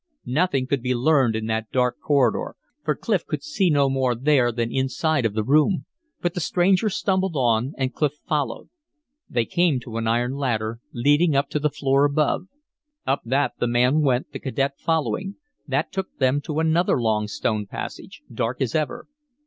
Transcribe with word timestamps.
Nothing 0.25 0.65
could 0.65 0.81
be 0.81 0.95
learned 0.95 1.35
in 1.35 1.45
that 1.45 1.69
dark 1.71 1.99
corridor, 1.99 2.55
for 2.83 2.95
Clif 2.95 3.23
could 3.27 3.43
see 3.43 3.69
no 3.69 3.87
more 3.87 4.15
there 4.15 4.51
than 4.51 4.71
inside 4.73 5.27
of 5.27 5.35
the 5.35 5.43
room. 5.43 5.85
But 6.21 6.33
the 6.33 6.39
stranger 6.39 6.89
stumbled 6.89 7.35
on 7.35 7.73
and 7.77 7.93
Clif 7.93 8.13
followed. 8.27 8.69
They 9.29 9.45
came 9.45 9.79
to 9.81 9.97
an 9.97 10.07
iron 10.07 10.33
ladder, 10.33 10.79
leading 10.91 11.35
up 11.35 11.49
to 11.51 11.59
the 11.59 11.69
floor 11.69 12.03
above. 12.03 12.47
Up 13.05 13.21
that 13.25 13.53
the 13.59 13.67
man 13.67 14.01
went, 14.01 14.31
the 14.31 14.39
cadet 14.39 14.79
following; 14.79 15.35
that 15.67 15.91
took 15.91 16.17
them 16.17 16.41
to 16.45 16.57
another 16.59 16.99
long 16.99 17.27
stone 17.27 17.67
passage, 17.67 18.23
dark 18.33 18.59
as 18.59 18.73
ever. 18.73 19.05